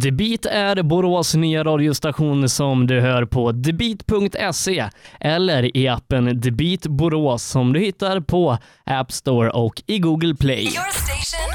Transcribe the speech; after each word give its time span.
Debit 0.00 0.46
är 0.46 0.82
Borås 0.82 1.34
nya 1.34 1.64
radiostation 1.64 2.48
som 2.48 2.86
du 2.86 3.00
hör 3.00 3.24
på 3.24 3.52
debit.se 3.52 4.84
eller 5.20 5.76
i 5.76 5.88
appen 5.88 6.40
Debit 6.40 6.86
Borås 6.86 7.42
som 7.42 7.72
du 7.72 7.80
hittar 7.80 8.20
på 8.20 8.58
App 8.84 9.12
Store 9.12 9.50
och 9.50 9.82
i 9.86 9.98
Google 9.98 10.34
Play. 10.34 10.62
Your 10.62 10.70
station, 10.70 11.48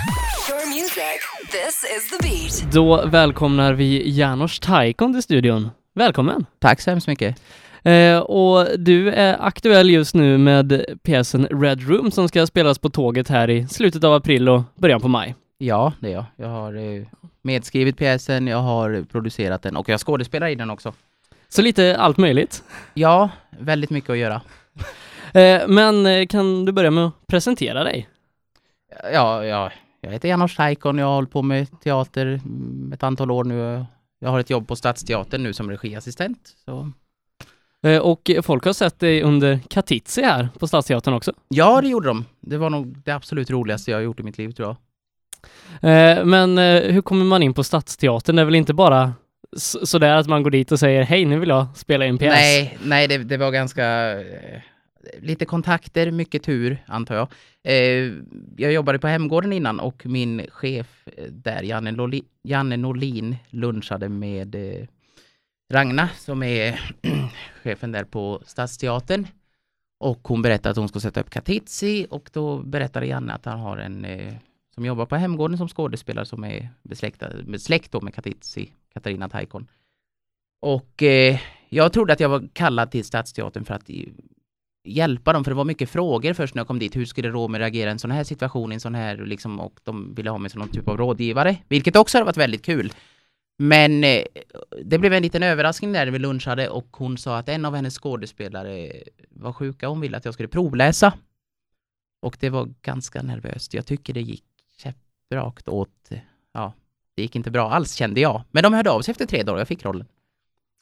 your 0.50 0.68
music. 0.68 1.20
This 1.52 1.86
is 1.98 2.10
the 2.10 2.28
beat. 2.28 2.74
Då 2.74 3.06
välkomnar 3.06 3.74
vi 3.74 4.10
Janos 4.10 4.60
Taikon 4.60 5.14
till 5.14 5.23
studion. 5.23 5.70
Välkommen! 5.96 6.46
Tack 6.60 6.82
så 6.82 6.89
hemskt 6.89 7.08
mycket. 7.08 7.42
Eh, 7.84 8.18
och 8.18 8.68
du 8.78 9.12
är 9.12 9.46
aktuell 9.46 9.89
just 9.89 10.16
nu 10.16 10.38
med 10.38 10.86
pjäsen 11.04 11.48
Red 11.52 11.89
Room 11.89 12.12
som 12.12 12.28
ska 12.28 12.48
spelas 12.48 12.80
på 12.80 12.89
tåget 12.89 13.30
här 13.30 13.50
i 13.50 13.68
slutet 13.68 14.04
av 14.04 14.14
april 14.14 14.50
och 14.50 14.62
början 14.76 15.02
på 15.02 15.08
maj. 15.08 15.36
Ja, 15.58 15.94
det 16.00 16.08
är 16.08 16.14
jag. 16.14 16.26
Jag 16.36 16.48
har 16.48 16.76
eh, 16.76 17.08
medskrivit 17.42 17.98
pjäsen, 17.98 18.48
jag 18.48 18.62
har 18.62 19.05
producerat 19.12 19.62
den 19.62 19.78
och 19.78 19.89
jag 19.89 20.00
skådespelar 20.00 20.47
i 20.47 20.56
den 20.56 20.70
också. 20.70 20.93
Så 21.50 21.61
lite 21.61 21.98
allt 21.98 22.18
möjligt. 22.18 22.64
Ja, 22.93 23.29
väldigt 23.60 23.89
mycket 23.89 24.10
att 24.10 24.18
göra. 24.18 24.42
Eh, 25.34 25.68
men 25.68 26.06
eh, 26.06 26.28
kan 26.28 26.65
du 26.65 26.71
börja 26.71 26.92
med 26.92 27.06
att 27.06 27.28
presentera 27.28 27.84
dig? 27.84 28.10
Ja, 29.14 29.46
ja 29.46 29.71
jag 30.01 30.12
heter 30.12 30.29
Janos 30.29 30.56
Taikon, 30.56 30.98
jag 30.98 31.06
har 31.06 31.14
hållit 31.14 31.32
på 31.32 31.42
med 31.42 31.82
teater 31.82 32.25
mm, 32.25 32.94
ett 32.94 33.03
antal 33.03 33.31
år 33.31 33.44
nu. 33.44 33.86
Jag 34.20 34.30
har 34.30 34.39
ett 34.39 34.50
jobb 34.50 34.67
på 34.67 34.76
Stadsteatern 34.76 35.44
nu 35.44 35.53
som 35.53 35.70
regiassistent. 35.70 36.56
Så. 36.66 36.92
Eh, 37.84 38.02
och 38.02 38.31
folk 38.44 38.66
har 38.66 38.73
sett 38.73 39.00
dig 39.00 39.23
under 39.23 39.59
Katitzi 39.70 40.22
här 40.22 40.50
på 40.59 40.67
Stadsteatern 40.67 41.14
också. 41.14 41.34
Ja, 41.48 41.81
det 41.81 41.88
gjorde 41.88 42.08
de. 42.08 42.26
Det 42.39 42.58
var 42.58 42.70
nog 42.70 42.98
det 43.06 43.12
absolut 43.12 43.50
roligaste 43.50 43.92
jag 43.92 43.98
har 43.98 44.03
gjort 44.03 44.20
i 44.20 44.23
mitt 44.23 44.38
liv 44.38 44.52
tror 44.52 44.67
jag. 44.67 44.76
Eh, 45.81 46.25
men 46.25 46.58
eh, 46.58 46.81
hur 46.81 47.02
kommer 47.02 47.25
man 47.25 47.44
in 47.44 47.53
på 47.53 47.63
Stadsteatern? 47.63 48.36
Det 48.36 48.41
är 48.41 48.45
väl 48.45 48.55
inte 48.55 48.73
bara 48.73 49.13
sådär 49.58 50.16
att 50.16 50.27
man 50.27 50.44
går 50.44 50.52
dit 50.52 50.72
och 50.72 50.80
säger 50.80 51.03
hej, 51.03 51.25
nu 51.25 51.39
vill 51.39 51.50
jag 51.50 51.67
spela 51.75 52.05
in 52.05 52.17
pjäs? 52.17 52.33
Nej, 52.33 52.78
nej 52.83 53.08
det, 53.08 53.17
det 53.17 53.38
var 53.38 53.52
ganska... 53.52 54.20
Eh, 54.22 54.61
lite 55.20 55.45
kontakter, 55.45 56.11
mycket 56.11 56.44
tur 56.44 56.83
antar 56.88 57.16
jag. 57.16 57.28
Eh, 57.64 58.14
jag 58.58 58.73
jobbade 58.73 59.00
på 59.00 59.08
Hemgården 59.08 59.53
innan 59.53 59.80
och 59.80 60.06
min 60.06 60.45
chef 60.50 61.08
där, 61.30 61.64
Janne, 61.64 61.92
Loli, 61.92 62.23
Janne 62.44 62.78
Norlin, 62.78 63.36
lunchade 63.50 64.09
med 64.09 64.55
eh, 64.55 64.88
Ragna 65.72 66.09
som 66.17 66.44
är 66.44 66.94
chefen 67.64 67.92
där 67.92 68.03
på 68.03 68.42
Stadsteatern. 68.45 69.28
Och 70.00 70.28
hon 70.28 70.42
berättade 70.42 70.72
att 70.72 70.78
hon 70.78 70.88
ska 70.88 71.00
sätta 71.00 71.22
upp 71.22 71.30
Katitzi 71.30 72.08
och 72.09 72.30
då 72.33 72.58
berättade 72.58 73.05
Janne 73.05 73.33
att 73.33 73.45
han 73.45 73.59
har 73.59 73.78
en 73.78 74.05
eh, 74.05 74.33
som 74.82 74.86
jobbar 74.86 75.06
på 75.06 75.16
Hemgården 75.16 75.58
som 75.58 75.68
skådespelare 75.68 76.26
som 76.26 76.44
är 76.44 76.70
besläktad, 76.84 77.30
besläkt 77.46 77.92
då 77.92 78.02
med 78.02 78.14
Katitzi, 78.14 78.72
Katarina 78.94 79.30
Taikon. 79.30 79.68
Och 80.62 81.04
eh, 81.04 81.40
jag 81.70 81.94
trodde 81.94 82.14
att 82.14 82.20
jag 82.20 82.30
var 82.30 82.48
kallad 82.54 82.92
till 82.92 83.06
Stadsteatern 83.06 83.66
för 83.66 83.73
att 83.73 83.90
i- 83.90 84.12
hjälpa 84.84 85.34
dem, 85.34 85.44
för 85.44 85.52
det 85.52 85.56
var 85.56 85.66
mycket 85.66 85.90
frågor 85.90 86.34
först 86.34 86.56
när 86.56 86.60
jag 86.60 86.68
kom 86.68 86.80
dit. 86.80 86.96
Hur 86.96 87.06
skulle 87.06 87.30
Romer 87.30 87.60
reagera 87.60 87.90
i 87.90 87.92
en 87.92 88.00
sån 88.00 88.12
här 88.12 88.23
situation, 88.23 88.72
i 88.72 88.73
en 88.76 88.80
sån 88.80 88.96
här, 88.96 89.18
liksom, 89.18 89.60
och 89.60 89.80
de 89.84 90.14
ville 90.16 90.30
ha 90.30 90.38
mig 90.38 90.50
som 90.52 90.60
någon 90.60 90.70
typ 90.72 90.88
av 90.88 90.98
rådgivare, 90.98 91.58
vilket 91.68 91.95
också 91.95 92.18
hade 92.18 92.26
varit 92.26 92.38
väldigt 92.38 92.66
kul. 92.66 92.94
Men 93.60 94.04
eh, 94.04 94.23
det 94.84 94.98
blev 95.00 95.14
en 95.14 95.23
liten 95.23 95.44
överraskning 95.44 95.94
där 95.94 96.08
vi 96.08 96.20
lunchade 96.20 96.70
och 96.70 96.88
hon 96.92 97.18
sa 97.18 97.38
att 97.38 97.50
en 97.50 97.66
av 97.66 97.76
hennes 97.76 97.98
skådespelare 98.00 98.92
var 99.30 99.54
sjuka 99.54 99.88
och 99.90 99.94
hon 99.95 100.02
ville 100.02 100.18
att 100.18 100.26
jag 100.26 100.34
skulle 100.34 100.50
provläsa. 100.50 101.14
Och 102.22 102.38
det 102.40 102.50
var 102.50 102.73
ganska 102.82 103.22
nervöst. 103.22 103.73
Jag 103.73 103.86
tycker 103.86 104.14
det 104.14 104.22
gick 104.22 104.44
käpprakt 105.32 105.68
åt, 105.68 106.10
ja, 106.54 106.74
det 107.16 107.22
gick 107.22 107.36
inte 107.36 107.52
bra 107.52 107.72
alls 107.72 107.94
kände 107.94 108.22
jag. 108.22 108.44
Men 108.52 108.64
de 108.64 108.74
hörde 108.74 108.92
av 108.92 109.02
sig 109.02 109.12
efter 109.12 109.26
tre 109.26 109.44
dagar 109.44 109.54
och 109.54 109.60
jag 109.60 109.68
fick 109.68 109.86
rollen. 109.86 110.08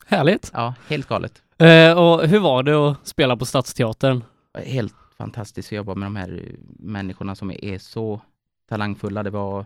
Härligt! 0.05 0.51
Ja, 0.53 0.73
helt 0.87 1.07
galet. 1.07 1.43
Eh, 1.57 1.97
och 1.97 2.27
hur 2.27 2.39
var 2.39 2.63
det 2.63 2.75
att 2.75 3.07
spela 3.07 3.37
på 3.37 3.45
Stadsteatern? 3.45 4.23
Helt 4.65 4.95
fantastiskt 5.17 5.69
att 5.69 5.75
jobba 5.75 5.95
med 5.95 6.05
de 6.05 6.15
här 6.15 6.43
eh, 6.45 6.53
människorna 6.79 7.35
som 7.35 7.51
är 7.51 7.77
så 7.77 8.21
talangfulla. 8.69 9.23
Det 9.23 9.29
var... 9.29 9.65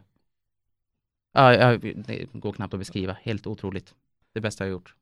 Ja, 1.33 1.53
ja, 1.53 1.77
det 1.77 2.33
går 2.33 2.53
knappt 2.53 2.73
att 2.73 2.79
beskriva. 2.79 3.15
Helt 3.21 3.47
otroligt. 3.47 3.93
Det 4.33 4.41
bästa 4.41 4.63
jag 4.63 4.71
gjort. 4.71 4.95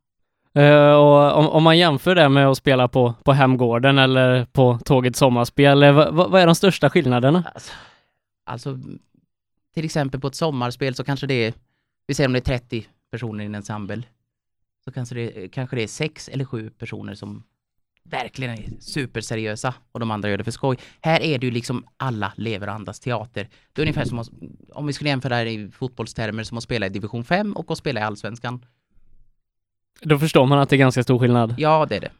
Eh, 0.54 0.92
och 0.92 1.38
om, 1.38 1.50
om 1.50 1.64
man 1.64 1.78
jämför 1.78 2.16
det 2.16 2.30
med 2.30 2.48
att 2.48 2.58
spela 2.58 2.88
på, 2.88 3.14
på 3.24 3.34
Hemgården 3.34 3.98
eller 3.98 4.46
på 4.46 4.80
Tåget 4.86 5.16
Sommarspel, 5.16 5.84
eh, 5.84 5.94
vad, 5.94 6.32
vad 6.32 6.42
är 6.42 6.46
de 6.46 6.56
största 6.56 6.90
skillnaderna? 6.90 7.44
Alltså, 7.54 7.72
alltså, 8.46 8.78
till 9.74 9.86
exempel 9.86 10.20
på 10.20 10.28
ett 10.28 10.36
sommarspel 10.36 10.96
så 10.96 11.04
kanske 11.04 11.28
det 11.28 11.34
är, 11.34 11.54
vi 12.08 12.14
säger 12.14 12.28
om 12.28 12.34
det 12.34 12.40
är 12.40 12.58
30 12.60 12.88
personer 13.12 13.44
i 13.44 13.46
en 13.46 13.56
ensemble, 13.56 14.04
så 14.84 14.92
kanske 14.92 15.16
det, 15.16 15.48
kanske 15.52 15.76
det 15.76 15.84
är 15.84 15.88
sex 15.88 16.30
eller 16.30 16.46
sju 16.46 16.70
personer 16.70 17.16
som 17.16 17.44
verkligen 18.04 18.54
är 18.54 18.70
superseriösa 18.80 19.74
och 19.92 20.00
de 20.00 20.12
andra 20.12 20.30
gör 20.30 20.38
det 20.38 20.44
för 20.44 20.52
skoj. 20.52 20.78
Här 21.02 21.22
är 21.22 21.40
det 21.40 21.46
ju 21.46 21.52
liksom 21.52 21.86
alla 21.98 22.34
lever 22.36 22.68
och 22.68 22.74
andas 22.74 23.00
teater. 23.00 23.50
Det 23.74 23.82
är 23.82 23.84
ungefär 23.84 24.06
som 24.06 24.20
att, 24.20 24.30
om 24.74 24.88
vi 24.88 24.94
skulle 24.94 25.10
jämföra 25.10 25.30
det 25.30 25.36
här 25.36 25.46
i 25.46 25.72
fotbollstermer 25.72 26.44
som 26.44 26.58
att 26.58 26.64
spela 26.64 26.86
i 26.86 26.90
division 26.90 27.24
5 27.24 27.54
och 27.54 27.72
att 27.72 27.78
spela 27.78 28.00
i 28.00 28.04
allsvenskan. 28.04 28.66
Då 30.02 30.20
förstår 30.20 30.46
man 30.46 30.60
att 30.60 30.70
det 30.70 30.76
är 30.76 30.78
ganska 30.78 31.04
stor 31.04 31.20
skillnad. 31.20 31.56
Ja, 31.58 31.86
det 31.90 31.96
är 31.96 32.00
det. 32.00 32.12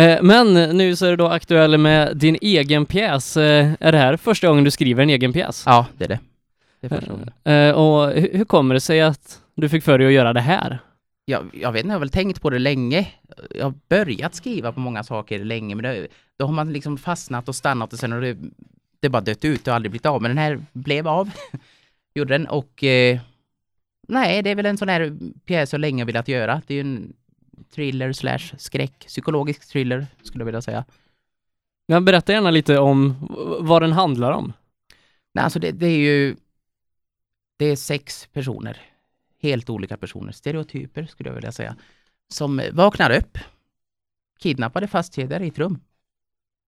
Eh, 0.00 0.22
men 0.22 0.76
nu 0.76 0.96
så 0.96 1.06
är 1.06 1.10
du 1.10 1.16
då 1.16 1.28
aktuell 1.28 1.78
med 1.78 2.16
din 2.16 2.36
egen 2.40 2.86
pjäs. 2.86 3.36
Eh, 3.36 3.72
är 3.80 3.92
det 3.92 3.98
här 3.98 4.16
första 4.16 4.48
gången 4.48 4.64
du 4.64 4.70
skriver 4.70 5.02
en 5.02 5.10
egen 5.10 5.32
pjäs? 5.32 5.62
Ja, 5.66 5.86
det 5.98 6.04
är 6.04 6.08
det. 6.08 6.18
Det 6.88 6.94
är 6.94 6.98
första 6.98 7.12
gången. 7.12 7.30
Eh, 7.44 7.70
och 7.70 8.10
hur, 8.10 8.38
hur 8.38 8.44
kommer 8.44 8.74
det 8.74 8.80
sig 8.80 9.00
att 9.00 9.40
du 9.54 9.68
fick 9.68 9.84
för 9.84 9.98
dig 9.98 10.06
att 10.06 10.12
göra 10.12 10.32
det 10.32 10.40
här? 10.40 10.80
jag, 11.26 11.50
jag 11.52 11.72
vet 11.72 11.80
inte, 11.80 11.88
jag 11.88 11.94
har 11.94 12.00
väl 12.00 12.10
tänkt 12.10 12.42
på 12.42 12.50
det 12.50 12.58
länge. 12.58 13.08
Jag 13.54 13.64
har 13.64 13.74
börjat 13.88 14.34
skriva 14.34 14.72
på 14.72 14.80
många 14.80 15.04
saker 15.04 15.44
länge, 15.44 15.74
men 15.74 15.82
det, 15.82 16.08
då 16.36 16.46
har 16.46 16.52
man 16.52 16.72
liksom 16.72 16.98
fastnat 16.98 17.48
och 17.48 17.54
stannat 17.54 17.92
och 17.92 17.98
sen 17.98 18.12
har 18.12 18.20
det, 18.20 18.36
det 19.00 19.08
bara 19.08 19.22
dött 19.22 19.44
ut 19.44 19.68
och 19.68 19.74
aldrig 19.74 19.90
blivit 19.90 20.06
av. 20.06 20.22
Men 20.22 20.30
den 20.30 20.38
här 20.38 20.60
blev 20.72 21.08
av. 21.08 21.30
Gjorde 22.14 22.34
den 22.34 22.46
och 22.46 22.84
eh, 22.84 23.20
nej, 24.08 24.42
det 24.42 24.50
är 24.50 24.54
väl 24.54 24.66
en 24.66 24.78
sån 24.78 24.88
här 24.88 25.18
pjäs 25.46 25.72
jag 25.72 25.80
länge 25.80 26.04
velat 26.04 26.28
göra. 26.28 26.62
Det 26.66 26.74
är 26.74 26.76
ju 26.76 26.80
en 26.80 27.12
thriller 27.74 28.12
slash 28.12 28.54
skräck, 28.58 29.06
psykologisk 29.06 29.68
thriller 29.68 30.06
skulle 30.22 30.42
jag 30.42 30.46
vilja 30.46 30.62
säga. 30.62 30.84
Jag 31.86 32.04
berätta 32.04 32.32
gärna 32.32 32.50
lite 32.50 32.78
om 32.78 33.14
vad 33.60 33.82
den 33.82 33.92
handlar 33.92 34.32
om. 34.32 34.52
Nej, 35.34 35.44
alltså 35.44 35.58
det, 35.58 35.70
det 35.70 35.86
är 35.86 35.98
ju 35.98 36.36
det 37.56 37.66
är 37.66 37.76
sex 37.76 38.28
personer, 38.32 38.80
helt 39.38 39.70
olika 39.70 39.96
personer, 39.96 40.32
stereotyper 40.32 41.06
skulle 41.06 41.28
jag 41.28 41.34
vilja 41.34 41.52
säga, 41.52 41.76
som 42.28 42.62
vaknar 42.72 43.10
upp, 43.10 43.38
kidnappade, 44.38 44.88
fastkedjade 44.88 45.44
i 45.44 45.48
ett 45.48 45.58
rum. 45.58 45.80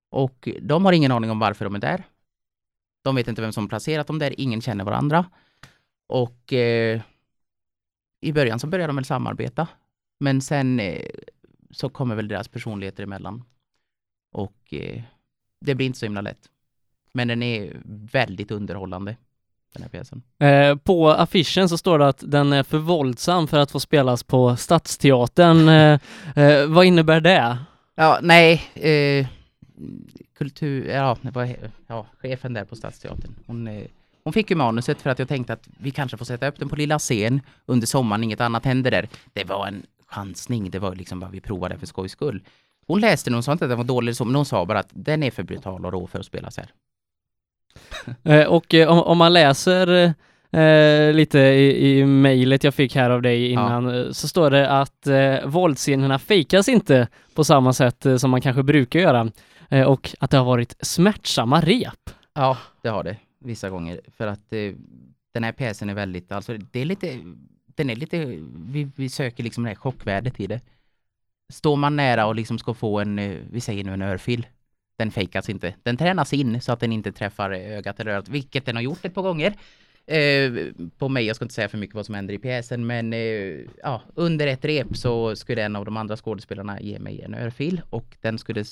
Och 0.09 0.49
de 0.61 0.85
har 0.85 0.93
ingen 0.93 1.11
aning 1.11 1.31
om 1.31 1.39
varför 1.39 1.65
de 1.65 1.75
är 1.75 1.79
där. 1.79 2.03
De 3.01 3.15
vet 3.15 3.27
inte 3.27 3.41
vem 3.41 3.51
som 3.51 3.69
placerat 3.69 4.07
dem 4.07 4.19
där, 4.19 4.39
ingen 4.39 4.61
känner 4.61 4.83
varandra. 4.83 5.25
Och 6.07 6.53
eh, 6.53 7.01
i 8.21 8.33
början 8.33 8.59
så 8.59 8.67
börjar 8.67 8.87
de 8.87 8.95
väl 8.95 9.05
samarbeta, 9.05 9.67
men 10.19 10.41
sen 10.41 10.79
eh, 10.79 11.09
så 11.71 11.89
kommer 11.89 12.15
väl 12.15 12.27
deras 12.27 12.47
personligheter 12.47 13.03
emellan. 13.03 13.43
Och 14.31 14.73
eh, 14.73 15.01
det 15.59 15.75
blir 15.75 15.85
inte 15.85 15.99
så 15.99 16.05
himla 16.05 16.21
lätt. 16.21 16.49
Men 17.11 17.27
den 17.27 17.43
är 17.43 17.81
väldigt 17.85 18.51
underhållande, 18.51 19.17
den 19.73 19.83
här 19.83 19.89
pjäsen. 19.89 20.21
Eh, 20.39 20.75
på 20.75 21.09
affischen 21.09 21.69
så 21.69 21.77
står 21.77 21.99
det 21.99 22.07
att 22.07 22.23
den 22.27 22.53
är 22.53 22.63
för 22.63 22.77
våldsam 22.77 23.47
för 23.47 23.59
att 23.59 23.71
få 23.71 23.79
spelas 23.79 24.23
på 24.23 24.55
Stadsteatern. 24.55 25.69
Eh, 25.69 25.99
eh, 26.35 26.67
vad 26.67 26.85
innebär 26.85 27.21
det? 27.21 27.57
Ja, 27.95 28.19
nej, 28.21 28.63
eh, 28.73 29.27
kultur, 30.37 30.87
ja, 30.89 31.17
det 31.21 31.31
var 31.31 31.55
ja, 31.87 32.05
chefen 32.21 32.53
där 32.53 32.65
på 32.65 32.75
Stadsteatern. 32.75 33.35
Hon, 33.45 33.67
eh, 33.67 33.83
hon 34.23 34.33
fick 34.33 34.49
ju 34.49 34.55
manuset 34.55 35.01
för 35.01 35.09
att 35.09 35.19
jag 35.19 35.27
tänkte 35.27 35.53
att 35.53 35.67
vi 35.77 35.91
kanske 35.91 36.17
får 36.17 36.25
sätta 36.25 36.47
upp 36.47 36.59
den 36.59 36.69
på 36.69 36.75
lilla 36.75 36.99
scen 36.99 37.41
under 37.65 37.87
sommaren, 37.87 38.23
inget 38.23 38.41
annat 38.41 38.65
händer 38.65 38.91
där. 38.91 39.09
Det 39.33 39.43
var 39.43 39.67
en 39.67 39.85
chansning, 40.07 40.69
det 40.69 40.79
var 40.79 40.95
liksom 40.95 41.19
bara 41.19 41.29
vi 41.29 41.41
provade 41.41 41.77
för 41.77 41.85
skojs 41.85 42.11
skull. 42.11 42.43
Hon 42.87 42.99
läste 42.99 43.29
den 43.29 43.37
och 43.37 43.43
sa 43.43 43.51
inte 43.51 43.65
att 43.65 43.71
den 43.71 43.77
var 43.77 43.85
dålig 43.85 44.15
men 44.19 44.35
hon 44.35 44.45
sa 44.45 44.65
bara 44.65 44.79
att 44.79 44.89
den 44.91 45.23
är 45.23 45.31
för 45.31 45.43
brutal 45.43 45.85
och 45.85 45.91
rå 45.91 46.07
för 46.07 46.19
att 46.19 46.25
spelas 46.25 46.57
här. 46.57 46.71
Eh, 48.23 48.47
och 48.47 48.73
eh, 48.73 48.89
om, 48.89 48.99
om 48.99 49.17
man 49.17 49.33
läser 49.33 50.13
eh, 50.51 51.13
lite 51.13 51.39
i, 51.39 51.99
i 51.99 52.05
mejlet 52.05 52.63
jag 52.63 52.73
fick 52.73 52.95
här 52.95 53.09
av 53.09 53.21
dig 53.21 53.51
innan 53.51 53.95
eh, 53.95 54.11
så 54.11 54.27
står 54.27 54.51
det 54.51 54.69
att 54.69 55.07
eh, 55.07 55.45
våldsscenerna 55.45 56.19
fejkas 56.19 56.69
inte 56.69 57.07
på 57.33 57.43
samma 57.43 57.73
sätt 57.73 58.05
eh, 58.05 58.17
som 58.17 58.31
man 58.31 58.41
kanske 58.41 58.63
brukar 58.63 58.99
göra 58.99 59.31
eh, 59.69 59.87
och 59.87 60.15
att 60.19 60.31
det 60.31 60.37
har 60.37 60.45
varit 60.45 60.75
smärtsamma 60.81 61.61
rep. 61.61 62.09
Ja, 62.33 62.57
det 62.81 62.89
har 62.89 63.03
det 63.03 63.17
vissa 63.39 63.69
gånger. 63.69 64.01
För 64.17 64.27
att 64.27 64.49
den 65.33 65.43
här 65.43 65.51
pjäsen 65.51 65.89
är 65.89 65.93
väldigt, 65.93 66.31
alltså 66.31 66.57
det 66.71 66.79
är 66.79 66.85
lite, 66.85 67.19
den 67.65 67.89
är 67.89 67.95
lite, 67.95 68.25
vi, 68.55 68.91
vi 68.95 69.09
söker 69.09 69.43
liksom 69.43 69.63
det 69.63 69.69
här 69.69 69.75
chockvärdet 69.75 70.39
i 70.39 70.47
det. 70.47 70.61
Står 71.53 71.75
man 71.75 71.95
nära 71.95 72.25
och 72.25 72.35
liksom 72.35 72.59
ska 72.59 72.73
få 72.73 72.99
en, 72.99 73.37
vi 73.51 73.61
säger 73.61 73.83
nu 73.83 73.93
en 73.93 74.01
örfil, 74.01 74.47
den 74.99 75.11
fejkas 75.11 75.49
inte. 75.49 75.73
Den 75.83 75.97
tränas 75.97 76.33
in 76.33 76.61
så 76.61 76.71
att 76.71 76.79
den 76.79 76.91
inte 76.91 77.11
träffar 77.11 77.51
eh, 77.51 77.77
ögat 77.77 77.99
eller 77.99 78.11
örat, 78.11 78.29
vilket 78.29 78.65
den 78.65 78.75
har 78.75 78.83
gjort 78.83 79.05
ett 79.05 79.13
par 79.13 79.21
gånger. 79.21 79.53
eh, 80.07 80.51
på 80.97 81.09
mig, 81.09 81.25
jag 81.25 81.35
ska 81.35 81.45
inte 81.45 81.55
säga 81.55 81.69
för 81.69 81.77
mycket 81.77 81.95
vad 81.95 82.05
som 82.05 82.15
händer 82.15 82.33
i 82.33 82.37
pjäsen, 82.37 82.87
men 82.87 83.13
eh, 83.13 83.59
ja, 83.83 84.01
under 84.15 84.47
ett 84.47 84.65
rep 84.65 84.97
så 84.97 85.35
skulle 85.35 85.63
en 85.63 85.75
av 85.75 85.85
de 85.85 85.97
andra 85.97 86.17
skådespelarna 86.17 86.81
ge 86.81 86.99
mig 86.99 87.21
en 87.21 87.33
örfil 87.33 87.81
och 87.89 88.17
den 88.21 88.37
skulle, 88.37 88.63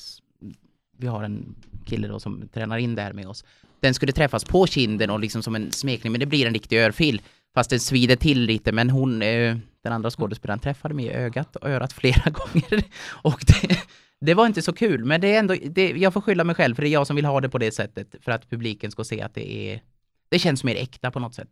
vi 0.98 1.08
har 1.08 1.24
en 1.24 1.56
kille 1.86 2.08
då 2.08 2.20
som 2.20 2.48
tränar 2.54 2.78
in 2.78 2.96
det 2.96 3.02
här 3.02 3.14
med 3.14 3.28
oss, 3.28 3.46
den 3.80 3.94
skulle 3.94 4.12
träffas 4.12 4.46
på 4.46 4.68
kinden 4.68 5.10
och 5.10 5.20
liksom 5.20 5.44
som 5.44 5.56
en 5.56 5.72
smekning, 5.72 6.12
men 6.12 6.20
det 6.20 6.26
blir 6.26 6.46
en 6.48 6.54
riktig 6.54 6.80
örfil. 6.80 7.22
Fast 7.54 7.70
den 7.70 7.80
svider 7.80 8.16
till 8.16 8.42
lite, 8.42 8.72
men 8.72 8.90
hon, 8.90 9.22
eh, 9.22 9.58
den 9.84 9.94
andra 9.94 10.10
skådespelaren 10.12 10.60
träffade 10.60 10.94
mig 10.94 11.06
i 11.06 11.12
ögat 11.12 11.56
och 11.56 11.70
örat 11.70 11.94
flera 12.00 12.32
gånger. 12.32 12.84
Och 13.08 13.40
det, 13.48 13.78
det 14.20 14.34
var 14.34 14.46
inte 14.46 14.62
så 14.62 14.74
kul, 14.74 15.06
men 15.06 15.22
det 15.22 15.36
är 15.36 15.40
ändå, 15.40 15.56
det, 15.70 15.90
jag 15.90 16.14
får 16.14 16.22
skylla 16.22 16.44
mig 16.44 16.56
själv, 16.56 16.76
för 16.76 16.84
det 16.84 16.90
är 16.90 16.92
jag 16.92 17.08
som 17.08 17.16
vill 17.16 17.26
ha 17.26 17.42
det 17.42 17.50
på 17.50 17.58
det 17.58 17.72
sättet, 17.72 18.16
för 18.22 18.32
att 18.32 18.50
publiken 18.50 18.92
ska 18.92 19.04
se 19.04 19.22
att 19.22 19.34
det 19.34 19.72
är, 19.72 19.82
det 20.30 20.40
känns 20.40 20.64
mer 20.64 20.76
äkta 20.76 21.12
på 21.12 21.20
något 21.20 21.36
sätt. 21.36 21.50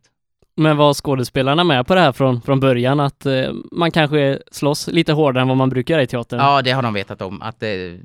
Men 0.56 0.76
var 0.76 0.94
skådespelarna 0.94 1.64
med 1.64 1.86
på 1.86 1.94
det 1.94 2.00
här 2.00 2.12
från, 2.12 2.42
från 2.42 2.60
början? 2.60 3.00
Att 3.00 3.26
eh, 3.26 3.52
man 3.72 3.90
kanske 3.90 4.42
slåss 4.50 4.88
lite 4.88 5.12
hårdare 5.12 5.42
än 5.42 5.48
vad 5.48 5.56
man 5.56 5.70
brukar 5.70 5.98
i 5.98 6.06
teatern? 6.06 6.40
Ja, 6.40 6.62
det 6.62 6.70
har 6.70 6.82
de 6.82 6.94
vetat 6.94 7.22
om, 7.22 7.42
att 7.42 7.60
det, 7.60 8.00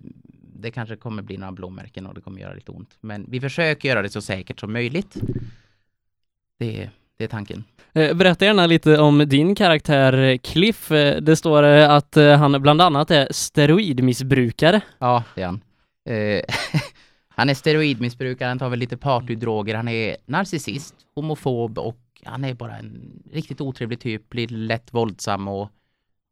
det 0.55 0.71
kanske 0.71 0.95
kommer 0.95 1.23
bli 1.23 1.37
några 1.37 1.51
blåmärken 1.51 2.05
och 2.05 2.13
det 2.13 2.21
kommer 2.21 2.41
göra 2.41 2.53
lite 2.53 2.71
ont. 2.71 2.97
Men 3.01 3.25
vi 3.29 3.41
försöker 3.41 3.89
göra 3.89 4.01
det 4.01 4.09
så 4.09 4.21
säkert 4.21 4.59
som 4.59 4.73
möjligt. 4.73 5.17
Det, 6.59 6.89
det 7.21 7.25
är 7.25 7.29
tanken. 7.29 7.63
Eh, 7.93 8.13
Berätta 8.13 8.45
gärna 8.45 8.65
lite 8.65 8.97
om 8.97 9.17
din 9.17 9.55
karaktär 9.55 10.13
eh, 10.13 10.37
Cliff. 10.37 10.91
Eh, 10.91 11.21
Det 11.21 11.35
står 11.35 11.63
att 11.63 12.15
han 12.15 12.61
bland 12.61 12.81
annat 12.81 13.11
är 13.11 13.27
steroidmissbrukare. 13.31 14.81
Ja, 14.99 15.23
det 15.35 15.41
är 15.41 15.45
han. 15.45 15.61
Eh, 16.09 16.41
han 17.29 17.49
är 17.49 17.53
steroidmissbrukare, 17.53 18.47
han 18.47 18.59
tar 18.59 18.69
väl 18.69 18.79
lite 18.79 18.97
partydroger, 18.97 19.75
han 19.75 19.87
är 19.87 20.17
narcissist, 20.25 20.95
homofob 21.15 21.77
och 21.79 21.97
han 22.25 22.43
är 22.43 22.53
bara 22.53 22.77
en 22.77 23.21
riktigt 23.33 23.61
otrevlig 23.61 23.99
typ, 23.99 24.29
blir 24.29 24.47
lätt 24.47 24.93
våldsam 24.93 25.47
och 25.47 25.69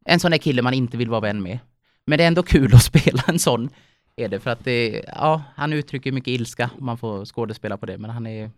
en 0.04 0.20
sån 0.20 0.30
där 0.30 0.38
kille 0.38 0.62
man 0.62 0.74
inte 0.74 0.96
vill 0.96 1.10
vara 1.10 1.20
vän 1.20 1.42
med. 1.42 1.58
Men 2.06 2.18
det 2.18 2.24
är 2.24 2.28
ändå 2.28 2.42
kul 2.42 2.74
att 2.74 2.82
spela 2.92 3.22
en 3.28 3.38
sån, 3.38 3.68
är 4.16 4.28
det, 4.28 4.40
för 4.40 4.50
att 4.50 4.64
det, 4.64 5.04
ja, 5.16 5.42
han 5.56 5.72
uttrycker 5.72 6.12
mycket 6.12 6.28
ilska, 6.40 6.70
om 6.78 6.86
man 6.86 6.98
får 6.98 7.24
skådespela 7.24 7.76
på 7.76 7.86
det, 7.86 7.98
men 7.98 8.10
han 8.10 8.26
är 8.26 8.50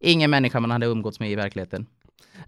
ingen 0.00 0.30
människa 0.30 0.60
man 0.60 0.70
hade 0.70 0.86
umgåtts 0.86 1.20
med 1.20 1.30
i 1.30 1.34
verkligheten. 1.34 1.86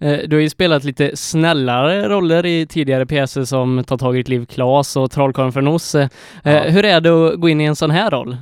Eh, 0.00 0.19
Du 0.29 0.37
har 0.37 0.41
ju 0.41 0.50
spelat 0.50 0.85
lite 0.85 1.17
snällare 1.17 2.09
roller 2.09 2.47
i 2.47 2.67
tidigare 2.67 3.06
pjäser 3.06 3.45
som 3.45 3.85
Ta 3.87 3.99
tag 3.99 4.15
i 4.15 4.19
ditt 4.19 4.29
liv 4.29 4.47
Klas 4.47 4.97
och 4.97 5.11
Trollkarlen 5.11 5.53
från 5.53 5.69
Oz. 5.69 5.95
Eh, 5.95 6.09
Ja. 6.45 6.62
Hur 6.62 6.85
är 6.85 7.00
det 7.00 7.11
att 7.29 7.41
gå 7.41 7.49
in 7.49 7.61
i 7.61 7.65
en 7.65 7.77
sån 7.77 7.91
här 7.91 8.11
roll? 8.11 8.37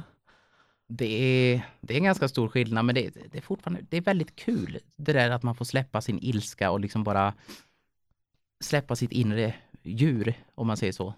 Det 0.88 1.52
är, 1.52 1.60
det 1.80 1.94
är 1.94 1.98
en 1.98 2.04
ganska 2.04 2.28
stor 2.28 2.48
skillnad, 2.48 2.84
men 2.84 2.94
det, 2.94 3.10
det 3.32 3.38
är 3.38 3.42
fortfarande, 3.42 3.80
det 3.88 3.96
är 3.96 4.00
väldigt 4.00 4.36
kul. 4.36 4.78
Det 4.96 5.12
där 5.12 5.30
att 5.30 5.42
man 5.42 5.54
får 5.54 5.64
släppa 5.64 6.00
sin 6.00 6.18
ilska 6.22 6.70
och 6.70 6.80
liksom 6.80 7.04
bara 7.04 7.34
släppa 8.64 8.96
sitt 8.96 9.12
inre 9.12 9.54
djur, 9.82 10.34
om 10.54 10.66
man 10.66 10.76
säger 10.76 10.92
så. 10.92 11.14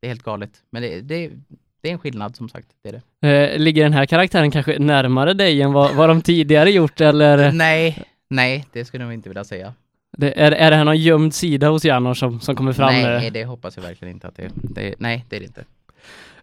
Det 0.00 0.06
är 0.06 0.08
helt 0.08 0.22
galet. 0.22 0.62
Men 0.70 0.82
det, 0.82 1.00
det, 1.00 1.30
det 1.80 1.88
är 1.88 1.92
en 1.92 1.98
skillnad 1.98 2.36
som 2.36 2.48
sagt. 2.48 2.68
Det 2.82 2.88
är 2.88 3.00
det. 3.20 3.28
Eh, 3.52 3.58
Ligger 3.58 3.82
den 3.82 3.92
här 3.92 4.06
karaktären 4.06 4.50
kanske 4.50 4.78
närmare 4.78 5.34
dig 5.34 5.62
än 5.62 5.72
vad, 5.72 5.94
vad 5.94 6.08
de 6.08 6.22
tidigare 6.22 6.70
gjort 6.70 7.00
eller 7.00 7.52
Nej, 7.66 8.02
nej, 8.28 8.66
det 8.72 8.84
skulle 8.84 9.04
jag 9.04 9.14
inte 9.14 9.28
vilja 9.28 9.44
säga. 9.44 9.74
det, 10.18 10.40
är, 10.40 10.52
är 10.52 10.70
det 10.70 10.76
här 10.76 10.84
någon 10.84 10.96
gömd 10.98 11.34
sida 11.34 11.68
hos 11.68 11.84
Janor 11.84 12.14
som, 12.14 12.40
som 12.40 12.56
kommer 12.56 12.72
fram? 12.72 12.92
nej, 12.94 13.30
det 13.30 13.44
hoppas 13.44 13.76
jag 13.76 13.82
verkligen 13.82 14.14
inte 14.14 14.28
att 14.28 14.36
det, 14.36 14.50
det 14.54 14.94
Nej, 14.98 15.24
det 15.28 15.36
är 15.36 15.40
det 15.40 15.46
inte. 15.46 15.64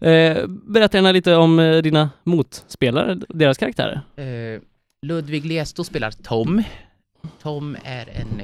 Eh, 0.02 0.48
berätta 0.48 0.98
gärna 0.98 1.12
lite 1.12 1.36
om 1.36 1.60
eh, 1.60 1.78
dina 1.78 2.10
motspelare, 2.24 3.16
deras 3.30 3.58
karaktärer. 3.58 4.02
Eh, 4.16 4.62
Ludvig 5.02 5.46
Lesto 5.46 5.84
spelar 5.84 6.12
Tom. 6.12 6.64
Tom 7.42 7.78
är 7.84 8.10
en, 8.10 8.42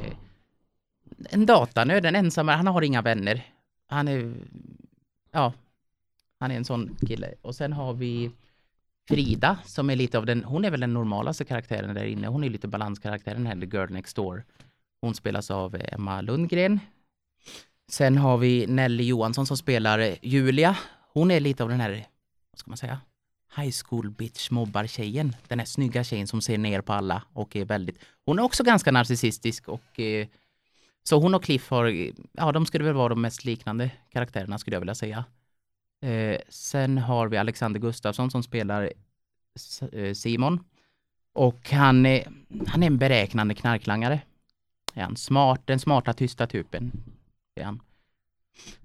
en 1.30 1.46
datanörd, 1.46 2.06
en 2.06 2.16
ensammare. 2.16 2.56
Han 2.56 2.68
har 2.68 2.82
inga 2.82 3.02
vänner. 3.02 3.42
Han 3.90 4.08
är, 4.08 4.34
ja, 5.32 5.54
han 6.44 6.52
är 6.52 6.56
en 6.56 6.66
sån 6.66 6.98
kille. 7.08 7.34
Och 7.42 7.56
sen 7.56 7.74
har 7.74 7.94
vi 7.94 8.32
Frida 9.08 9.58
som 9.66 9.90
är 9.90 9.96
lite 9.96 10.18
av 10.18 10.26
den, 10.26 10.44
hon 10.44 10.66
är 10.66 10.72
väl 10.72 10.80
den 10.80 10.94
normalaste 10.94 11.46
karaktären 11.46 11.96
där 11.96 12.06
inne. 12.06 12.28
Hon 12.28 12.44
är 12.44 12.50
lite 12.50 12.68
balanskaraktären 12.68 13.46
här, 13.46 13.56
The 13.56 13.78
Girl 13.78 13.90
Next 13.90 14.16
Door. 14.16 14.44
Hon 15.02 15.16
spelas 15.16 15.52
av 15.52 15.76
Emma 15.92 16.22
Lundgren. 16.22 16.80
Sen 17.88 18.18
har 18.18 18.38
vi 18.38 18.68
Nelly 18.68 19.04
Johansson 19.04 19.46
som 19.46 19.58
spelar 19.58 20.16
Julia. 20.22 20.78
Hon 21.14 21.32
är 21.32 21.40
lite 21.40 21.64
av 21.64 21.70
den 21.70 21.80
här, 21.80 22.06
vad 22.52 22.60
ska 22.60 22.72
man 22.72 22.78
säga, 22.78 23.00
high 23.58 23.74
school 23.84 24.12
bitch 24.12 24.52
mobbar 24.52 24.88
tjejen. 24.88 25.36
Den 25.48 25.60
här 25.60 25.66
snygga 25.66 26.04
tjejen 26.04 26.28
som 26.28 26.42
ser 26.42 26.58
ner 26.58 26.82
på 26.82 26.94
alla 26.94 27.24
och 27.34 27.56
är 27.56 27.66
väldigt, 27.66 28.00
hon 28.26 28.40
är 28.40 28.44
också 28.44 28.64
ganska 28.64 28.92
narcissistisk 28.92 29.68
och 29.68 30.00
eh, 30.00 30.28
så 31.04 31.20
hon 31.20 31.36
och 31.36 31.44
Cliff 31.44 31.70
har, 31.70 32.12
ja 32.32 32.52
de 32.52 32.66
skulle 32.66 32.84
väl 32.84 32.94
vara 32.94 33.10
de 33.10 33.22
mest 33.22 33.46
liknande 33.46 33.92
karaktärerna 34.10 34.58
skulle 34.58 34.76
jag 34.76 34.82
vilja 34.82 34.96
säga. 34.96 35.26
Eh, 36.04 36.38
sen 36.50 36.98
har 36.98 37.28
vi 37.28 37.38
Alexander 37.38 37.80
Gustafsson 37.80 38.32
som 38.32 38.44
spelar 38.44 38.92
eh, 39.92 40.14
Simon. 40.14 40.60
Och 41.34 41.70
han 41.70 42.06
är, 42.06 42.28
han 42.68 42.84
är 42.84 42.88
en 42.88 42.98
beräknande 42.98 43.56
knarklangare. 43.56 44.22
Är 44.94 45.02
han 45.02 45.16
smart, 45.16 45.62
den 45.66 45.80
smarta 45.80 46.14
tysta 46.14 46.48
typen. 46.48 46.92
Är 47.56 47.64
han. 47.64 47.82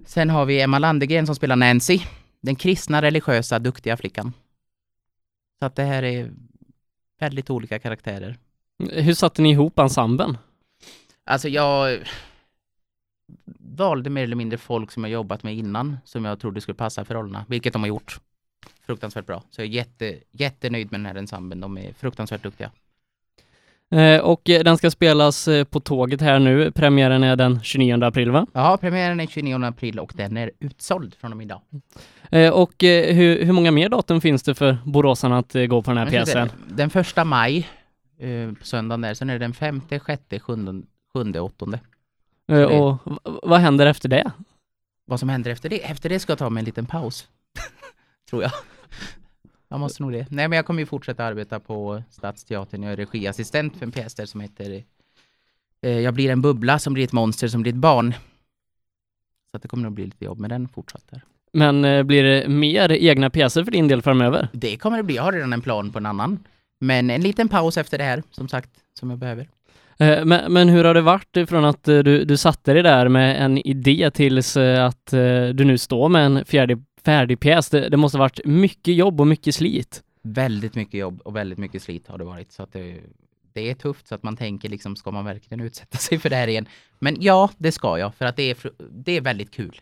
Sen 0.07 0.31
har 0.31 0.45
vi 0.45 0.61
Emma 0.61 0.79
Landegren 0.79 1.27
som 1.27 1.35
spelar 1.35 1.57
Nancy. 1.57 2.01
Den 2.41 2.57
kristna, 2.57 3.03
religiösa, 3.03 3.59
duktiga 3.59 3.97
flickan. 3.97 4.33
Så 5.59 5.67
att 5.67 5.77
det 5.77 5.85
här 5.85 6.03
är 6.03 6.31
väldigt 7.19 7.51
olika 7.51 7.79
karaktärer. 7.79 8.39
Hur 8.79 9.15
satte 9.15 9.43
ni 9.43 9.51
ihop 9.51 9.79
ensemblen? 9.79 10.39
Alltså 11.25 11.49
jag 11.49 11.99
valde 13.79 14.11
mer 14.11 14.23
eller 14.23 14.37
mindre 14.37 14.59
folk 14.59 14.91
som 14.91 15.05
jag 15.05 15.11
jobbat 15.11 15.43
med 15.43 15.57
innan, 15.57 15.99
som 16.05 16.25
jag 16.25 16.41
trodde 16.41 16.61
skulle 16.61 16.75
passa 16.75 17.05
för 17.05 17.15
rollerna, 17.15 17.45
vilket 17.49 17.73
de 17.73 17.83
har 17.83 17.89
gjort. 17.89 18.21
Fruktansvärt 18.87 19.27
bra. 19.27 19.43
Så 19.51 19.61
jag 19.61 19.69
är 19.69 19.71
jätte, 19.71 20.19
jättenöjd 20.31 20.93
med 20.93 21.01
den 21.01 21.07
här 21.07 21.15
ensemblen. 21.15 21.61
De 21.61 21.79
är 21.79 21.93
fruktansvärt 21.93 22.43
duktiga. 22.43 22.71
Eh, 23.91 24.21
och 24.21 24.51
eh, 24.51 24.65
den 24.65 24.79
ska 24.79 24.91
spelas 24.91 25.49
eh, 25.49 25.65
på 25.65 25.81
tåget 25.81 26.21
här 26.21 26.39
nu. 26.39 26.71
Premiären 26.71 27.25
är 27.25 27.37
den 27.37 27.63
29 27.63 28.05
april 28.05 28.31
va? 28.31 28.47
Ja, 28.53 28.79
premiären 28.81 29.21
är 29.21 29.27
29 29.27 29.65
april 29.65 29.99
och 29.99 30.13
den 30.15 30.37
är 30.37 30.51
utsåld 30.61 31.15
från 31.15 31.31
och 31.31 31.37
med 31.37 31.45
idag. 31.45 31.61
Och 32.53 32.75
hur, 32.79 33.45
hur 33.45 33.53
många 33.53 33.71
mer 33.71 33.89
datum 33.89 34.21
finns 34.21 34.43
det 34.43 34.55
för 34.55 34.79
boråsarna 34.85 35.39
att 35.39 35.53
gå 35.69 35.83
på 35.83 35.91
den 35.91 35.99
här 35.99 36.11
pjäsen? 36.11 36.49
Den 36.69 36.91
första 36.91 37.25
maj, 37.25 37.69
på 38.59 38.67
söndagen 38.67 39.01
där, 39.01 39.15
sen 39.15 39.31
är 39.31 39.33
det 39.33 39.39
den 39.39 39.55
femte, 39.55 39.99
sjätte, 39.99 40.41
sjunde, 40.41 40.87
sjunde 41.13 41.41
åttonde. 41.41 41.81
Eh, 42.49 42.63
och 42.63 42.99
v- 43.07 43.19
vad 43.43 43.61
händer 43.61 43.87
efter 43.87 44.09
det? 44.09 44.33
Vad 45.05 45.21
som 45.21 45.29
händer 45.29 45.51
efter 45.51 45.69
det? 45.69 45.85
Efter 45.85 46.09
det 46.09 46.19
ska 46.21 46.31
jag 46.31 46.39
ta 46.39 46.51
mig 46.51 46.61
en 46.61 46.65
liten 46.65 46.87
paus. 46.87 47.29
Tror 48.31 48.43
jag. 48.43 48.53
Jag 49.69 49.81
måste 49.81 50.03
nog 50.03 50.13
det. 50.13 50.27
Nej, 50.31 50.49
men 50.49 50.57
jag 50.57 50.67
kommer 50.67 50.81
ju 50.81 50.87
fortsätta 50.87 51.25
arbeta 51.25 51.61
på 51.61 52.03
Stadsteatern. 52.11 52.83
Jag 52.83 52.93
är 52.93 52.97
regiassistent 52.97 53.77
för 53.77 53.87
en 53.87 53.93
pjäs 53.93 54.15
där 54.15 54.27
som 54.27 54.41
heter 54.41 54.83
eh, 55.83 55.91
Jag 56.01 56.15
blir 56.15 56.31
en 56.31 56.43
bubbla 56.43 56.79
som 56.79 56.93
blir 56.95 57.05
ett 57.05 57.13
monster 57.13 57.49
som 57.49 57.63
blir 57.63 57.73
ett 57.73 57.79
barn. 57.79 58.13
Så 59.51 59.57
att 59.57 59.63
det 59.63 59.69
kommer 59.69 59.83
nog 59.83 59.93
bli 59.93 60.05
lite 60.05 60.25
jobb 60.25 60.39
med 60.39 60.51
den 60.51 60.69
fortsatt 60.69 61.05
där. 61.11 61.23
Men 61.53 61.85
eh, 61.85 62.03
blir 62.03 62.23
det 62.23 62.49
mer 62.49 62.93
egna 62.93 63.31
pjäser 63.31 63.65
för 63.65 63.71
din 63.71 63.89
del 63.89 64.03
framöver? 64.03 64.49
Det 64.53 64.77
kommer 64.77 64.97
det 64.97 65.03
bli. 65.03 65.17
Jag 65.17 65.23
har 65.23 65.33
redan 65.33 65.53
en 65.53 65.61
plan 65.61 65.93
på 65.93 65.99
en 65.99 66.07
annan. 66.07 66.45
Men 66.81 67.11
en 67.11 67.21
liten 67.21 67.49
paus 67.49 67.77
efter 67.77 67.99
det 67.99 68.05
här, 68.05 68.23
som 68.31 68.49
sagt, 68.49 68.71
som 68.95 69.11
jag 69.11 69.19
behöver. 69.19 69.49
Eh, 69.99 70.25
men, 70.25 70.53
men 70.53 70.69
hur 70.69 70.85
har 70.85 70.95
det 70.95 71.01
varit 71.01 71.37
ifrån 71.37 71.65
att 71.65 71.89
eh, 71.89 71.99
du, 71.99 72.25
du 72.25 72.37
satte 72.37 72.73
dig 72.73 72.83
där 72.83 73.09
med 73.09 73.45
en 73.45 73.59
idé 73.59 74.11
tills 74.11 74.57
eh, 74.57 74.85
att 74.85 75.07
du 75.55 75.65
nu 75.65 75.79
står 75.79 76.09
med 76.09 76.27
en 76.27 76.45
färdig, 76.45 76.79
färdig 77.05 77.41
pjäs? 77.41 77.71
Det, 77.71 77.89
det 77.89 77.97
måste 77.97 78.19
ha 78.19 78.25
varit 78.25 78.41
mycket 78.45 78.95
jobb 78.95 79.21
och 79.21 79.27
mycket 79.27 79.55
slit. 79.55 80.03
Väldigt 80.23 80.75
mycket 80.75 81.01
jobb 81.01 81.21
och 81.25 81.37
väldigt 81.37 81.59
mycket 81.59 81.83
slit 81.83 82.09
har 82.09 82.19
det 82.19 82.25
varit. 82.25 82.53
Så 82.53 82.63
att 82.63 82.73
det, 82.73 83.01
det 83.53 83.71
är 83.71 83.75
tufft 83.75 84.09
så 84.09 84.15
att 84.15 84.23
man 84.23 84.37
tänker 84.37 84.69
liksom, 84.69 84.97
ska 84.97 85.11
man 85.11 85.25
verkligen 85.25 85.61
utsätta 85.61 85.99
sig 85.99 86.19
för 86.19 86.31
det 86.31 86.37
här 86.37 86.49
igen? 86.49 86.69
Men 86.99 87.17
ja, 87.21 87.51
det 87.59 87.73
ska 87.73 87.99
jag, 87.99 88.15
för 88.15 88.25
att 88.25 88.37
det 88.37 88.51
är, 88.51 88.57
det 88.91 89.13
är 89.13 89.21
väldigt 89.21 89.51
kul. 89.51 89.81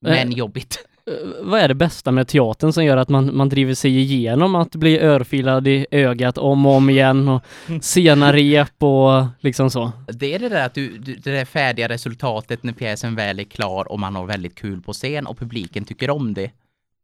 Men 0.00 0.32
jobbigt. 0.32 0.88
Eh, 1.10 1.12
Vad 1.40 1.60
är 1.60 1.68
det 1.68 1.74
bästa 1.74 2.12
med 2.12 2.28
teatern 2.28 2.72
som 2.72 2.84
gör 2.84 2.96
att 2.96 3.08
man, 3.08 3.36
man 3.36 3.48
driver 3.48 3.74
sig 3.74 3.98
igenom 4.00 4.54
att 4.54 4.74
bli 4.74 4.98
örfilad 5.00 5.68
i 5.68 5.86
ögat 5.90 6.38
om 6.38 6.66
och 6.66 6.72
om 6.72 6.90
igen 6.90 7.28
och 7.28 7.42
sena 7.84 8.32
rep 8.32 8.82
och 8.82 9.26
liksom 9.40 9.70
så? 9.70 9.92
Det 10.08 10.34
är 10.34 10.38
det 10.38 10.48
där 10.48 10.66
att 10.66 10.74
du, 10.74 10.98
det 10.98 11.30
där 11.30 11.44
färdiga 11.44 11.88
resultatet 11.88 12.62
när 12.62 12.72
pjäsen 12.72 13.14
väl 13.14 13.40
är 13.40 13.44
klar 13.44 13.92
och 13.92 14.00
man 14.00 14.16
har 14.16 14.26
väldigt 14.26 14.54
kul 14.54 14.82
på 14.82 14.92
scen 14.92 15.26
och 15.26 15.38
publiken 15.38 15.84
tycker 15.84 16.10
om 16.10 16.34
det. 16.34 16.50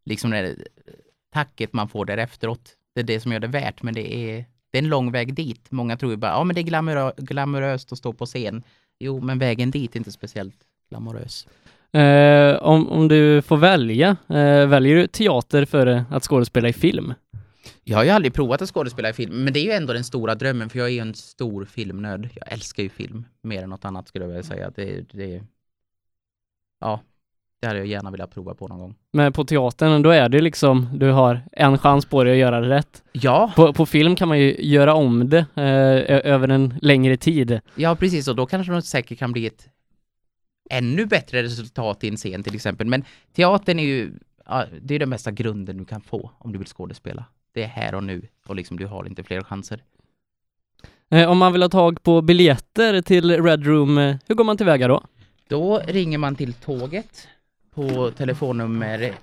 Liksom 0.05 0.31
det 0.31 0.43
där 0.43 0.57
tacket 1.33 1.73
man 1.73 1.89
får 1.89 2.05
där 2.05 2.17
efteråt. 2.17 2.77
Det 2.95 3.01
är 3.01 3.05
det 3.05 3.21
som 3.21 3.33
gör 3.33 3.41
det 3.41 3.47
värt, 3.47 3.83
men 3.83 3.95
det 3.95 4.15
är, 4.15 4.45
det 4.71 4.79
är 4.79 4.83
en 4.83 4.89
lång 4.89 5.13
väg 5.13 5.35
dit. 5.35 5.67
Många 5.71 5.97
tror 5.97 6.13
ju 6.13 6.17
bara, 6.17 6.33
ja 6.33 6.45
men 6.45 6.55
det 6.55 6.61
är 6.61 6.63
glamorö, 6.63 7.13
glamoröst 7.17 7.93
att 7.93 7.99
stå 7.99 8.13
på 8.13 8.27
scen. 8.27 8.63
Jo, 8.99 9.21
men 9.21 9.39
vägen 9.39 9.71
dit 9.71 9.95
är 9.95 9.99
inte 9.99 10.13
speciellt 10.13 10.57
glamorös. 10.91 11.47
Eh, 11.93 12.63
om, 12.63 12.89
om 12.89 13.09
du 13.09 13.43
får 13.43 13.57
välja, 13.57 14.17
eh, 14.29 14.67
väljer 14.67 14.97
du 14.97 15.07
teater 15.07 15.65
före 15.65 16.05
att 16.11 16.23
skådespela 16.23 16.69
i 16.69 16.73
film? 16.73 17.15
Jag 17.85 17.97
har 17.97 18.05
ju 18.05 18.11
aldrig 18.11 18.35
provat 18.35 18.63
att 18.63 18.69
skådespela 18.69 19.11
i 19.11 19.13
film, 19.13 19.45
men 19.45 19.53
det 19.53 19.61
är 19.61 19.65
ju 19.65 19.71
ändå 19.71 19.93
den 19.93 20.05
stora 20.05 20.35
drömmen 20.35 20.69
för 20.69 20.79
jag 20.79 20.89
är 20.89 20.93
ju 20.93 20.99
en 20.99 21.15
stor 21.15 21.65
filmnörd. 21.65 22.29
Jag 22.35 22.53
älskar 22.53 22.83
ju 22.83 22.89
film 22.89 23.25
mer 23.43 23.63
än 23.63 23.71
något 23.71 23.85
annat 23.85 24.09
skulle 24.09 24.25
jag 24.25 24.29
vilja 24.29 24.43
säga. 24.43 24.71
Det, 24.77 25.05
det, 25.13 25.43
ja, 26.81 27.01
det 27.61 27.67
hade 27.67 27.79
jag 27.79 27.87
gärna 27.89 28.11
velat 28.11 28.31
prova 28.35 28.55
på 28.55 28.69
någon 28.69 28.79
gång. 28.79 28.95
Men 29.13 29.33
på 29.33 29.45
teatern, 29.45 30.03
då 30.03 30.11
är 30.11 30.29
det 30.29 30.41
liksom, 30.41 30.89
du 30.95 31.11
har 31.11 31.41
en 31.53 31.79
chans 31.79 32.07
på 32.07 32.25
dig 32.25 32.33
att 32.33 32.39
göra 32.39 32.61
det 32.61 32.69
rätt. 32.69 33.03
Ja, 33.13 33.53
På, 33.57 33.73
på 33.73 33.87
film 33.87 34.17
kan 34.17 34.29
man 34.29 34.39
ju 34.39 34.57
göra 34.59 34.95
om 34.95 35.29
det 35.29 35.39
eh, 35.55 36.33
över 36.33 36.49
en 36.49 36.75
längre 36.83 37.17
tid. 37.17 37.61
ja 37.75 37.95
precis 37.97 38.29
och 38.29 38.37
då 38.37 38.47
kanske 38.47 38.73
det 38.73 38.83
säkert 38.83 39.19
kan 39.19 39.33
bli 39.33 39.47
ett 39.47 39.69
ännu 40.73 41.07
bättre 41.07 41.43
resultat 41.43 42.05
i 42.05 42.09
en 42.09 42.17
scen 42.17 42.43
till 42.43 42.55
exempel. 42.55 42.87
Men 42.87 43.05
teatern 43.33 43.79
är 43.79 43.85
ju, 43.85 44.13
ja, 44.47 44.67
det 44.83 44.95
är 44.95 44.99
den 44.99 45.11
bästa 45.11 45.31
grunden 45.31 45.77
du 45.77 45.85
kan 45.85 46.01
få 46.01 46.31
om 46.39 46.53
du 46.53 46.59
vill 46.59 46.69
skådespela. 46.69 47.25
Det 47.55 47.63
är 47.63 47.69
här 47.69 47.95
och 47.95 48.05
nu 48.05 48.29
och 48.47 48.57
liksom 48.57 48.77
du 48.77 48.87
har 48.87 49.07
inte 49.07 49.23
fler 49.25 49.43
chanser. 49.43 49.83
Eh, 51.11 51.31
om 51.31 51.39
man 51.39 51.53
vill 51.53 51.63
ha 51.63 51.69
tag 51.69 52.03
på 52.03 52.23
biljetter 52.23 53.03
till 53.03 53.43
Red 53.43 53.67
Room, 53.67 53.99
eh, 53.99 54.17
hur 54.29 54.35
går 54.35 54.45
man 54.45 54.57
tillväga 54.57 54.89
då? 54.89 55.03
Då 55.49 55.79
ringer 55.79 56.19
man 56.19 56.37
till 56.37 56.53
tåget 56.53 57.29
på 57.75 58.11
telefonnummer, 58.11 59.15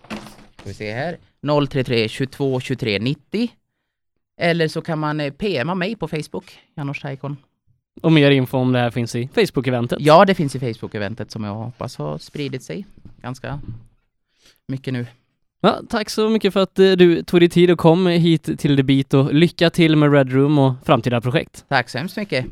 ska 0.56 0.64
vi 0.64 0.74
se 0.74 0.94
här, 0.94 1.18
033 1.68 2.10
22 2.10 2.60
23 2.60 3.00
90. 3.00 3.50
Eller 4.38 4.68
så 4.68 4.82
kan 4.82 5.00
man 5.00 5.20
eh, 5.20 5.34
PMa 5.34 5.76
mig 5.76 5.96
på 5.96 6.08
Facebook, 6.08 6.60
Janos 6.76 7.02
Taikon. 7.02 7.38
Och 8.02 8.12
mer 8.12 8.32
info 8.32 8.58
om 8.58 8.72
det 8.72 8.80
här 8.80 8.92
finns 8.92 9.16
i 9.16 9.30
Facebook-eventet. 9.34 9.98
Ja, 10.02 10.26
det 10.26 10.36
finns 10.36 10.56
i 10.56 10.60
Facebook-eventet 10.60 11.32
som 11.32 11.44
jag 11.44 11.54
hoppas 11.54 11.98
har 11.98 12.18
spridit 12.18 12.64
sig 12.64 12.86
ganska 13.22 13.60
mycket 14.68 14.94
nu. 14.94 15.06
Ja, 15.62 15.82
tack 15.90 16.10
så 16.10 16.30
mycket 16.30 16.54
för 16.54 16.60
att 16.60 16.80
eh, 16.80 16.92
du 16.92 17.24
tog 17.24 17.40
dig 17.40 17.50
tid 17.50 17.72
och 17.72 17.80
kom 17.80 18.08
hit 18.08 18.60
till 18.60 18.78
The 18.78 18.84
Beat 18.84 19.14
och 19.14 19.34
lycka 19.34 19.70
till 19.70 19.96
med 19.96 20.14
Red 20.14 20.32
Room 20.32 20.60
och 20.60 20.74
framtida 20.86 21.22
projekt. 21.22 21.66
Tack 21.70 21.90
så 21.90 21.98
hemskt 21.98 22.18
mycket. 22.18 22.46